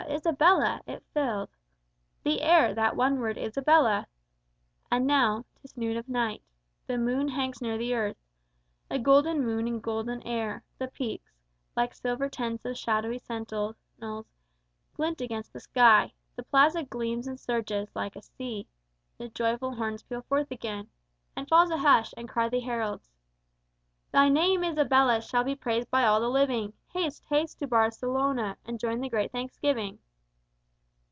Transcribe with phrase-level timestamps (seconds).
[0.09, 1.49] Isabella!" it filled
[2.23, 4.07] The air that one word "Isabella!"
[4.91, 6.41] And now 'Tis noon of night.
[6.87, 8.17] The moon hangs near the earth
[8.89, 11.31] A golden moon in golden air; the peaks
[11.75, 13.75] Like silver tents of shadowy sentinels
[14.95, 16.13] Glint 'gainst the sky.
[16.35, 18.67] The plaza gleams and surges Like a sea.
[19.19, 20.89] The joyful horns peal forth again,
[21.35, 23.07] And falls a hush, and cry the heralds:
[24.13, 28.77] "_Thy name, Isabella, shall be praised by all the living; Haste, haste to Barcelona, and
[28.77, 29.99] join the Great Thanksgiving!